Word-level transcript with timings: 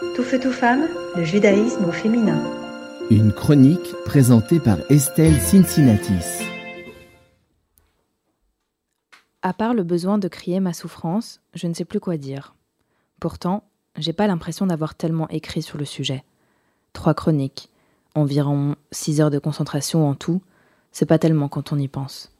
Tout 0.00 0.22
feu, 0.22 0.40
tout 0.40 0.50
femme, 0.50 0.88
le 1.14 1.24
judaïsme 1.24 1.84
au 1.84 1.92
féminin. 1.92 2.42
Une 3.10 3.32
chronique 3.32 3.92
présentée 4.06 4.58
par 4.58 4.78
Estelle 4.90 5.38
Cincinnatis. 5.38 6.42
À 9.42 9.52
part 9.52 9.74
le 9.74 9.82
besoin 9.82 10.16
de 10.16 10.26
crier 10.26 10.58
ma 10.58 10.72
souffrance, 10.72 11.42
je 11.52 11.66
ne 11.66 11.74
sais 11.74 11.84
plus 11.84 12.00
quoi 12.00 12.16
dire. 12.16 12.54
Pourtant, 13.20 13.64
j'ai 13.98 14.14
pas 14.14 14.26
l'impression 14.26 14.66
d'avoir 14.66 14.94
tellement 14.94 15.28
écrit 15.28 15.60
sur 15.60 15.76
le 15.76 15.84
sujet. 15.84 16.24
Trois 16.94 17.12
chroniques, 17.12 17.68
environ 18.14 18.76
six 18.92 19.20
heures 19.20 19.30
de 19.30 19.38
concentration 19.38 20.08
en 20.08 20.14
tout, 20.14 20.40
c'est 20.92 21.04
pas 21.04 21.18
tellement 21.18 21.48
quand 21.48 21.74
on 21.74 21.78
y 21.78 21.88
pense. 21.88 22.32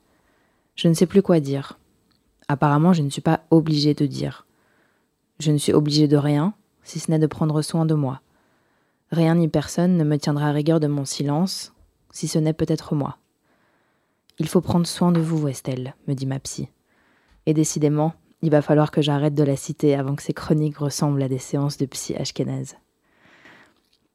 Je 0.77 0.89
ne 0.89 0.95
sais 0.95 1.07
plus 1.07 1.21
quoi 1.21 1.41
dire. 1.41 1.79
Apparemment, 2.49 2.95
je 2.95 3.03
ne 3.03 3.11
suis 3.11 3.21
pas 3.21 3.41
obligée 3.51 3.93
de 3.93 4.07
dire. 4.07 4.47
Je 5.41 5.53
ne 5.53 5.59
suis 5.59 5.75
obligée 5.75 6.09
de 6.09 6.17
rien, 6.17 6.55
si 6.91 6.99
ce 6.99 7.11
n'est 7.11 7.21
de 7.21 7.27
prendre 7.29 7.63
soin 7.63 7.87
de 7.87 7.95
moi. 7.95 8.21
Rien 9.13 9.37
ni 9.37 9.47
personne 9.47 9.97
ne 9.97 10.03
me 10.03 10.19
tiendra 10.19 10.49
à 10.49 10.53
rigueur 10.53 10.81
de 10.81 10.89
mon 10.89 11.05
silence, 11.05 11.73
si 12.11 12.27
ce 12.27 12.39
n'est 12.39 12.53
peut-être 12.53 12.97
moi. 12.97 13.19
Il 14.41 14.49
faut 14.49 14.61
prendre 14.61 14.87
soin 14.87 15.13
de 15.13 15.21
vous, 15.21 15.47
Estelle, 15.47 15.95
me 16.09 16.15
dit 16.15 16.27
ma 16.27 16.41
psy. 16.41 16.69
Et 17.47 17.55
décidément, 17.55 18.15
il 18.43 18.51
va 18.51 18.61
falloir 18.61 18.91
que 18.91 19.03
j'arrête 19.03 19.35
de 19.35 19.45
la 19.45 19.55
citer 19.55 19.95
avant 19.95 20.17
que 20.17 20.23
ces 20.23 20.33
chroniques 20.33 20.79
ressemblent 20.79 21.23
à 21.23 21.29
des 21.29 21.39
séances 21.39 21.77
de 21.77 21.87
psy 21.87 22.17
ashkénaze. 22.17 22.77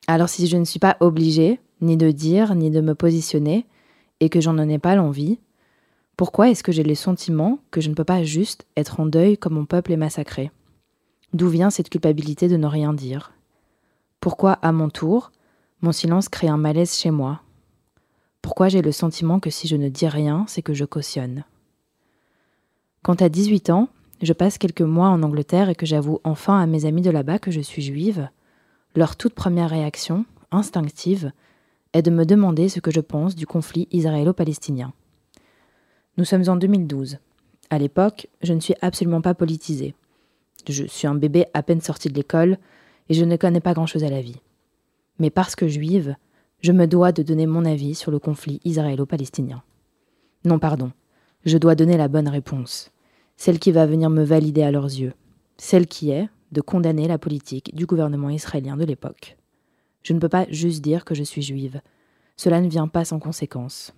Alors 0.08 0.30
si 0.30 0.48
je 0.48 0.58
ne 0.58 0.66
suis 0.66 0.80
pas 0.80 0.98
obligée, 1.00 1.62
ni 1.80 1.96
de 1.96 2.12
dire, 2.12 2.56
ni 2.56 2.72
de 2.72 2.82
me 2.82 2.94
positionner, 2.94 3.66
et 4.20 4.30
que 4.30 4.42
j'en 4.42 4.58
ai 4.58 4.80
pas 4.80 4.96
l'envie, 4.96 5.40
pourquoi 6.18 6.50
est-ce 6.50 6.64
que 6.64 6.74
j'ai 6.74 6.84
le 6.84 6.96
sentiment 6.96 7.60
que 7.72 7.80
je 7.80 7.90
ne 7.90 7.96
peux 7.96 8.04
pas 8.04 8.24
juste 8.24 8.66
être 8.76 9.00
en 9.00 9.06
deuil 9.06 9.38
comme 9.38 9.54
mon 9.54 9.66
peuple 9.66 9.94
est 9.94 9.98
massacré? 9.98 10.52
D'où 11.36 11.50
vient 11.50 11.70
cette 11.70 11.90
culpabilité 11.90 12.48
de 12.48 12.56
ne 12.56 12.66
rien 12.66 12.94
dire? 12.94 13.34
Pourquoi, 14.22 14.54
à 14.54 14.72
mon 14.72 14.88
tour, 14.88 15.34
mon 15.82 15.92
silence 15.92 16.30
crée 16.30 16.48
un 16.48 16.56
malaise 16.56 16.96
chez 16.96 17.12
moi? 17.12 17.42
Pourquoi 18.42 18.70
j'ai 18.70 18.82
le 18.82 18.94
sentiment 18.94 19.42
que 19.42 19.50
si 19.50 19.68
je 19.68 19.76
ne 19.76 19.90
dis 19.90 20.08
rien, 20.08 20.46
c'est 20.48 20.62
que 20.62 20.74
je 20.74 20.86
cautionne? 20.86 21.44
Quand 23.02 23.22
à 23.22 23.28
18 23.28 23.70
ans, 23.70 23.90
je 24.22 24.32
passe 24.32 24.58
quelques 24.58 24.80
mois 24.80 25.10
en 25.10 25.24
Angleterre 25.24 25.68
et 25.68 25.76
que 25.76 25.86
j'avoue 25.86 26.22
enfin 26.24 26.58
à 26.58 26.68
mes 26.68 26.86
amis 26.86 27.02
de 27.02 27.12
là-bas 27.12 27.40
que 27.40 27.52
je 27.52 27.60
suis 27.60 27.82
juive, 27.82 28.30
leur 28.96 29.18
toute 29.18 29.34
première 29.34 29.72
réaction, 29.72 30.24
instinctive, 30.52 31.34
est 31.92 32.02
de 32.02 32.12
me 32.12 32.24
demander 32.24 32.70
ce 32.70 32.80
que 32.80 32.92
je 32.92 33.02
pense 33.02 33.36
du 33.36 33.46
conflit 33.46 33.90
israélo-palestinien. 33.92 34.94
Nous 36.16 36.24
sommes 36.24 36.48
en 36.48 36.56
2012. 36.56 37.18
À 37.72 37.78
l'époque, 37.78 38.30
je 38.42 38.54
ne 38.54 38.62
suis 38.62 38.76
absolument 38.82 39.20
pas 39.20 39.34
politisée. 39.34 39.96
Je 40.68 40.86
suis 40.86 41.08
un 41.08 41.16
bébé 41.16 41.46
à 41.54 41.64
peine 41.64 41.82
sorti 41.82 42.10
de 42.10 42.14
l'école 42.14 42.58
et 43.10 43.14
je 43.14 43.26
ne 43.26 43.36
connais 43.36 43.62
pas 43.62 43.74
grand-chose 43.74 44.04
à 44.04 44.10
la 44.10 44.22
vie. 44.22 44.42
Mais 45.20 45.30
parce 45.30 45.56
que 45.56 45.68
juive, 45.68 46.16
je 46.62 46.72
me 46.72 46.88
dois 46.88 47.12
de 47.12 47.24
donner 47.24 47.46
mon 47.46 47.66
avis 47.66 47.96
sur 47.96 48.12
le 48.12 48.20
conflit 48.20 48.60
israélo-palestinien. 48.66 49.64
Non, 50.44 50.60
pardon, 50.60 50.92
je 51.46 51.58
dois 51.58 51.76
donner 51.76 51.98
la 51.98 52.08
bonne 52.08 52.28
réponse, 52.28 52.92
celle 53.38 53.60
qui 53.60 53.72
va 53.72 53.86
venir 53.86 54.10
me 54.10 54.24
valider 54.24 54.64
à 54.64 54.72
leurs 54.72 54.86
yeux, 54.86 55.14
celle 55.58 55.88
qui 55.88 56.12
est 56.12 56.28
de 56.52 56.62
condamner 56.62 57.08
la 57.08 57.18
politique 57.18 57.76
du 57.76 57.86
gouvernement 57.86 58.30
israélien 58.30 58.78
de 58.78 58.86
l'époque. 58.86 59.38
Je 60.04 60.14
ne 60.14 60.20
peux 60.20 60.30
pas 60.30 60.46
juste 60.50 60.84
dire 60.84 61.04
que 61.06 61.16
je 61.16 61.24
suis 61.24 61.42
juive. 61.42 61.82
Cela 62.38 62.62
ne 62.62 62.70
vient 62.70 62.88
pas 62.88 63.06
sans 63.06 63.20
conséquence. 63.20 63.94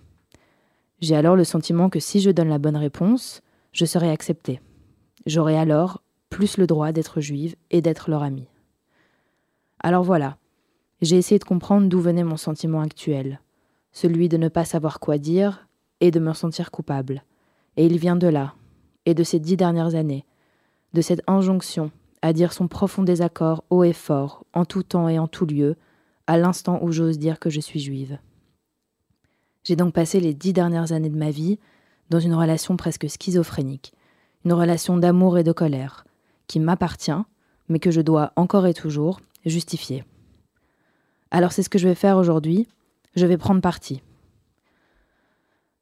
J'ai 1.00 1.14
alors 1.14 1.36
le 1.36 1.44
sentiment 1.44 1.90
que 1.90 2.00
si 2.00 2.20
je 2.20 2.30
donne 2.30 2.48
la 2.48 2.58
bonne 2.58 2.76
réponse, 2.76 3.42
je 3.72 3.84
serai 3.84 4.10
acceptée. 4.10 4.60
J'aurai 5.26 5.56
alors 5.56 6.02
plus 6.38 6.56
le 6.56 6.68
droit 6.68 6.92
d'être 6.92 7.20
juive 7.20 7.56
et 7.72 7.82
d'être 7.82 8.08
leur 8.08 8.22
amie. 8.22 8.46
Alors 9.80 10.04
voilà, 10.04 10.36
j'ai 11.02 11.16
essayé 11.16 11.40
de 11.40 11.44
comprendre 11.44 11.88
d'où 11.88 12.00
venait 12.00 12.22
mon 12.22 12.36
sentiment 12.36 12.80
actuel, 12.80 13.40
celui 13.90 14.28
de 14.28 14.36
ne 14.36 14.46
pas 14.46 14.64
savoir 14.64 15.00
quoi 15.00 15.18
dire 15.18 15.66
et 15.98 16.12
de 16.12 16.20
me 16.20 16.32
sentir 16.34 16.70
coupable. 16.70 17.24
Et 17.76 17.86
il 17.86 17.98
vient 17.98 18.14
de 18.14 18.28
là, 18.28 18.54
et 19.04 19.14
de 19.14 19.24
ces 19.24 19.40
dix 19.40 19.56
dernières 19.56 19.96
années, 19.96 20.24
de 20.92 21.00
cette 21.00 21.22
injonction 21.26 21.90
à 22.22 22.32
dire 22.32 22.52
son 22.52 22.68
profond 22.68 23.02
désaccord 23.02 23.64
haut 23.68 23.82
et 23.82 23.92
fort, 23.92 24.44
en 24.52 24.64
tout 24.64 24.84
temps 24.84 25.08
et 25.08 25.18
en 25.18 25.26
tout 25.26 25.44
lieu, 25.44 25.74
à 26.28 26.38
l'instant 26.38 26.78
où 26.82 26.92
j'ose 26.92 27.18
dire 27.18 27.40
que 27.40 27.50
je 27.50 27.58
suis 27.58 27.80
juive. 27.80 28.16
J'ai 29.64 29.74
donc 29.74 29.92
passé 29.92 30.20
les 30.20 30.34
dix 30.34 30.52
dernières 30.52 30.92
années 30.92 31.10
de 31.10 31.18
ma 31.18 31.32
vie 31.32 31.58
dans 32.10 32.20
une 32.20 32.34
relation 32.34 32.76
presque 32.76 33.10
schizophrénique, 33.10 33.92
une 34.44 34.52
relation 34.52 34.96
d'amour 34.96 35.36
et 35.36 35.42
de 35.42 35.50
colère, 35.50 36.04
qui 36.48 36.58
m'appartient, 36.58 37.12
mais 37.68 37.78
que 37.78 37.92
je 37.92 38.00
dois 38.00 38.32
encore 38.34 38.66
et 38.66 38.74
toujours 38.74 39.20
justifier. 39.46 40.04
Alors 41.30 41.52
c'est 41.52 41.62
ce 41.62 41.68
que 41.68 41.78
je 41.78 41.86
vais 41.86 41.94
faire 41.94 42.16
aujourd'hui, 42.16 42.66
je 43.14 43.26
vais 43.26 43.36
prendre 43.36 43.60
parti. 43.60 44.02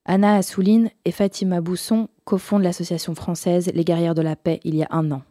Anna 0.05 0.37
Assouline 0.37 0.91
et 1.05 1.11
Fatima 1.11 1.61
Bousson 1.61 2.09
cofondent 2.25 2.63
l'association 2.63 3.15
française 3.15 3.71
Les 3.75 3.85
Guerrières 3.85 4.15
de 4.15 4.23
la 4.23 4.37
Paix 4.37 4.61
il 4.65 4.75
y 4.75 4.83
a 4.83 4.89
un 4.91 5.11
an. 5.11 5.23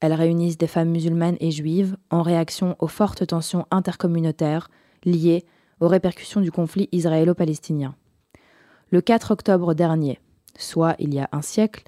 Elles 0.00 0.12
réunissent 0.12 0.58
des 0.58 0.66
femmes 0.66 0.90
musulmanes 0.90 1.36
et 1.40 1.50
juives 1.50 1.96
en 2.10 2.22
réaction 2.22 2.76
aux 2.80 2.88
fortes 2.88 3.26
tensions 3.26 3.66
intercommunautaires 3.70 4.68
liées 5.04 5.44
aux 5.80 5.88
répercussions 5.88 6.40
du 6.40 6.50
conflit 6.50 6.88
israélo-palestinien. 6.92 7.94
Le 8.90 9.00
4 9.00 9.32
octobre 9.32 9.74
dernier, 9.74 10.20
soit 10.56 10.96
il 10.98 11.14
y 11.14 11.18
a 11.18 11.28
un 11.32 11.42
siècle, 11.42 11.84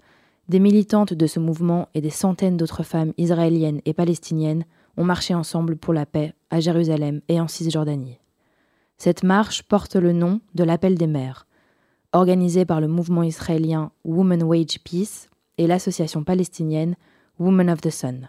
des 0.49 0.59
militantes 0.59 1.15
de 1.15 1.27
ce 1.27 1.41
mouvement 1.41 1.89
et 1.95 2.01
des 2.01 2.11
centaines 2.11 2.57
d'autres 2.57 2.83
femmes 2.83 3.13
israéliennes 3.17 3.81
et 3.87 3.95
palestiniennes 3.95 4.65
ont 4.97 5.05
marché 5.05 5.35
ensemble 5.35 5.77
pour 5.77 5.95
la 5.95 6.07
paix 6.07 6.35
à 6.51 6.61
Jérusalem 6.61 7.21
et 7.29 7.41
en 7.41 7.49
Cisjordanie. 7.49 8.19
Cette 8.99 9.23
marche 9.23 9.63
porte 9.63 9.97
le 9.97 10.13
nom 10.13 10.41
de 10.55 10.65
l'appel 10.65 10.97
des 10.97 11.07
mères, 11.07 11.47
organisée 12.13 12.65
par 12.65 12.81
le 12.81 12.89
mouvement 12.89 13.23
israélien 13.23 13.91
Women 14.05 14.43
Wage 14.45 14.79
Peace 14.85 15.29
et 15.59 15.67
l'association 15.67 16.23
palestinienne 16.25 16.97
Women 17.39 17.71
of 17.71 17.81
the 17.81 17.91
Sun. 17.91 18.29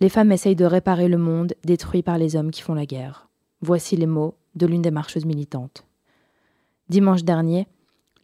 Les 0.00 0.08
femmes 0.08 0.32
essayent 0.32 0.56
de 0.56 0.64
réparer 0.64 1.08
le 1.08 1.18
monde 1.18 1.54
détruit 1.64 2.02
par 2.02 2.18
les 2.18 2.36
hommes 2.36 2.50
qui 2.50 2.62
font 2.62 2.74
la 2.74 2.86
guerre. 2.86 3.28
Voici 3.60 3.96
les 3.96 4.06
mots 4.06 4.34
de 4.54 4.66
l'une 4.66 4.82
des 4.82 4.90
marcheuses 4.90 5.24
militantes. 5.24 5.84
Dimanche 6.88 7.24
dernier, 7.24 7.66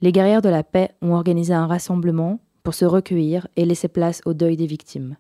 les 0.01 0.13
guerrières 0.13 0.43
de 0.43 0.49
la 0.49 0.63
paix 0.63 0.91
ont 1.01 1.15
organisé 1.15 1.55
un 1.55 1.67
rassemblement 1.67 2.41
pour 2.63 2.75
se 2.75 2.85
recueillir 2.85 3.49
et 3.57 3.65
laisser 3.65 3.89
place 3.89 4.21
au 4.25 4.35
deuil 4.35 4.57
des 4.57 4.67
victimes. 4.67 5.17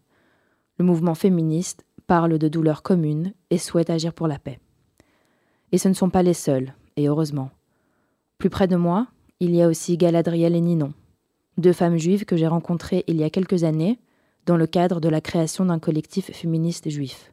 Le 0.78 0.84
mouvement 0.84 1.14
féministe 1.14 1.84
parle 2.06 2.38
de 2.38 2.48
douleurs 2.48 2.82
communes 2.82 3.32
et 3.50 3.58
souhaite 3.58 3.90
agir 3.90 4.12
pour 4.12 4.28
la 4.28 4.38
paix. 4.38 4.58
Et 5.72 5.78
ce 5.78 5.88
ne 5.88 5.94
sont 5.94 6.10
pas 6.10 6.22
les 6.22 6.34
seuls, 6.34 6.74
et 6.96 7.08
heureusement. 7.08 7.50
Plus 8.38 8.50
près 8.50 8.68
de 8.68 8.76
moi, 8.76 9.06
il 9.40 9.54
y 9.54 9.62
a 9.62 9.68
aussi 9.68 9.96
Galadriel 9.96 10.54
et 10.54 10.60
Ninon, 10.60 10.92
deux 11.58 11.72
femmes 11.72 11.96
juives 11.96 12.24
que 12.24 12.36
j'ai 12.36 12.46
rencontrées 12.46 13.04
il 13.06 13.16
y 13.16 13.24
a 13.24 13.30
quelques 13.30 13.64
années 13.64 13.98
dans 14.46 14.56
le 14.56 14.66
cadre 14.66 15.00
de 15.00 15.08
la 15.08 15.20
création 15.20 15.64
d'un 15.64 15.78
collectif 15.78 16.32
féministe 16.32 16.90
juif. 16.90 17.32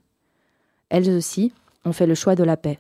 Elles 0.90 1.10
aussi 1.10 1.52
ont 1.86 1.94
fait 1.94 2.08
le 2.08 2.16
choix 2.16 2.36
de 2.36 2.44
la 2.44 2.58
paix. 2.58 2.80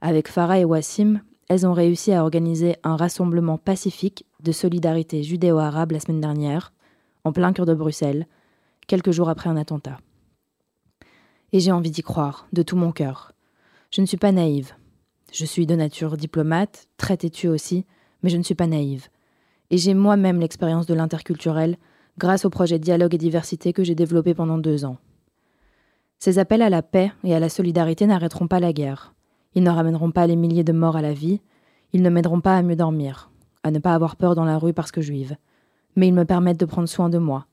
Avec 0.00 0.28
Farah 0.28 0.58
et 0.58 0.64
Wassim, 0.64 1.20
elles 1.48 1.66
ont 1.66 1.72
réussi 1.72 2.12
à 2.12 2.22
organiser 2.22 2.76
un 2.82 2.96
rassemblement 2.96 3.58
pacifique 3.58 4.26
de 4.46 4.52
solidarité 4.52 5.24
judéo-arabe 5.24 5.90
la 5.90 5.98
semaine 5.98 6.20
dernière, 6.20 6.72
en 7.24 7.32
plein 7.32 7.52
cœur 7.52 7.66
de 7.66 7.74
Bruxelles, 7.74 8.26
quelques 8.86 9.10
jours 9.10 9.28
après 9.28 9.50
un 9.50 9.56
attentat. 9.56 9.98
Et 11.52 11.58
j'ai 11.58 11.72
envie 11.72 11.90
d'y 11.90 12.02
croire, 12.02 12.46
de 12.52 12.62
tout 12.62 12.76
mon 12.76 12.92
cœur. 12.92 13.32
Je 13.90 14.00
ne 14.00 14.06
suis 14.06 14.16
pas 14.16 14.30
naïve. 14.30 14.72
Je 15.32 15.44
suis 15.44 15.66
de 15.66 15.74
nature 15.74 16.16
diplomate, 16.16 16.86
très 16.96 17.16
têtue 17.16 17.48
aussi, 17.48 17.86
mais 18.22 18.30
je 18.30 18.36
ne 18.36 18.44
suis 18.44 18.54
pas 18.54 18.68
naïve. 18.68 19.08
Et 19.70 19.78
j'ai 19.78 19.94
moi-même 19.94 20.38
l'expérience 20.38 20.86
de 20.86 20.94
l'interculturel 20.94 21.76
grâce 22.16 22.44
au 22.44 22.50
projet 22.50 22.78
Dialogue 22.78 23.14
et 23.14 23.18
Diversité 23.18 23.72
que 23.72 23.82
j'ai 23.82 23.96
développé 23.96 24.32
pendant 24.32 24.58
deux 24.58 24.84
ans. 24.84 24.98
Ces 26.20 26.38
appels 26.38 26.62
à 26.62 26.70
la 26.70 26.82
paix 26.82 27.12
et 27.24 27.34
à 27.34 27.40
la 27.40 27.48
solidarité 27.48 28.06
n'arrêteront 28.06 28.46
pas 28.46 28.60
la 28.60 28.72
guerre. 28.72 29.12
Ils 29.54 29.64
ne 29.64 29.70
ramèneront 29.70 30.12
pas 30.12 30.28
les 30.28 30.36
milliers 30.36 30.64
de 30.64 30.72
morts 30.72 30.96
à 30.96 31.02
la 31.02 31.12
vie, 31.12 31.40
ils 31.92 32.02
ne 32.02 32.10
m'aideront 32.10 32.40
pas 32.40 32.56
à 32.56 32.62
mieux 32.62 32.76
dormir, 32.76 33.30
à 33.66 33.72
ne 33.72 33.80
pas 33.80 33.94
avoir 33.94 34.14
peur 34.14 34.36
dans 34.36 34.44
la 34.44 34.58
rue 34.58 34.72
parce 34.72 34.92
que 34.92 35.00
juive, 35.00 35.36
mais 35.96 36.06
ils 36.06 36.14
me 36.14 36.24
permettent 36.24 36.60
de 36.60 36.66
prendre 36.66 36.88
soin 36.88 37.08
de 37.08 37.18
moi. 37.18 37.46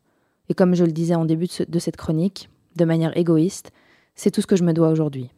Et 0.47 0.53
comme 0.53 0.75
je 0.75 0.85
le 0.85 0.91
disais 0.91 1.15
en 1.15 1.25
début 1.25 1.47
de 1.67 1.79
cette 1.79 1.97
chronique, 1.97 2.49
de 2.75 2.85
manière 2.85 3.17
égoïste, 3.17 3.71
c'est 4.13 4.29
tout 4.29 4.41
ce 4.41 4.47
que 4.47 4.55
je 4.55 4.63
me 4.63 4.73
dois 4.73 4.89
aujourd'hui. 4.89 5.31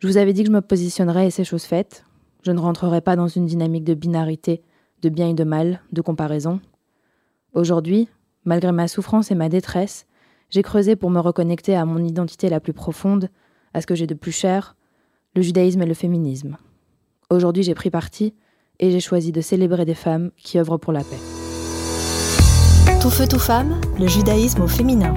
Je 0.00 0.06
vous 0.06 0.18
avais 0.18 0.34
dit 0.34 0.42
que 0.42 0.48
je 0.48 0.52
me 0.52 0.60
positionnerais 0.60 1.28
et 1.28 1.30
c'est 1.30 1.44
chose 1.44 1.64
faite. 1.64 2.04
Je 2.42 2.52
ne 2.52 2.60
rentrerai 2.60 3.00
pas 3.00 3.16
dans 3.16 3.26
une 3.26 3.46
dynamique 3.46 3.84
de 3.84 3.94
binarité, 3.94 4.62
de 5.00 5.08
bien 5.08 5.30
et 5.30 5.34
de 5.34 5.44
mal, 5.44 5.80
de 5.92 6.02
comparaison. 6.02 6.60
Aujourd'hui, 7.54 8.06
malgré 8.44 8.70
ma 8.70 8.86
souffrance 8.86 9.30
et 9.30 9.34
ma 9.34 9.48
détresse, 9.48 10.06
j'ai 10.50 10.62
creusé 10.62 10.94
pour 10.94 11.08
me 11.08 11.20
reconnecter 11.20 11.74
à 11.74 11.86
mon 11.86 12.04
identité 12.04 12.50
la 12.50 12.60
plus 12.60 12.74
profonde, 12.74 13.30
à 13.72 13.80
ce 13.80 13.86
que 13.86 13.94
j'ai 13.94 14.06
de 14.06 14.14
plus 14.14 14.32
cher, 14.32 14.76
le 15.34 15.40
judaïsme 15.40 15.80
et 15.80 15.86
le 15.86 15.94
féminisme. 15.94 16.58
Aujourd'hui, 17.30 17.62
j'ai 17.62 17.74
pris 17.74 17.90
parti 17.90 18.34
et 18.80 18.90
j'ai 18.90 19.00
choisi 19.00 19.32
de 19.32 19.40
célébrer 19.40 19.84
des 19.84 19.94
femmes 19.94 20.30
qui 20.36 20.58
œuvrent 20.58 20.78
pour 20.78 20.92
la 20.92 21.00
paix. 21.00 21.18
Tout 23.00 23.10
feu, 23.10 23.26
tout 23.28 23.38
femme, 23.38 23.80
le 23.98 24.06
judaïsme 24.06 24.62
au 24.62 24.68
féminin. 24.68 25.14